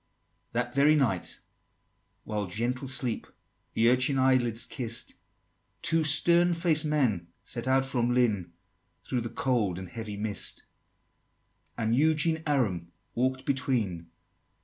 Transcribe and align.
XXXVI. 0.01 0.53
That 0.53 0.73
very 0.73 0.95
night, 0.95 1.39
while 2.23 2.47
gentle 2.47 2.87
sleep 2.87 3.27
The 3.75 3.87
urchin 3.87 4.17
eyelids 4.17 4.65
kiss'd, 4.65 5.13
Two 5.83 6.03
stern 6.03 6.55
faced 6.55 6.85
men 6.85 7.27
set 7.43 7.67
out 7.67 7.85
from 7.85 8.11
Lynn, 8.11 8.51
Through 9.03 9.21
the 9.21 9.29
cold 9.29 9.77
and 9.77 9.87
heavy 9.89 10.17
mist; 10.17 10.63
And 11.77 11.95
Eugene 11.95 12.41
Aram 12.47 12.91
walk'd 13.13 13.45
between. 13.45 14.09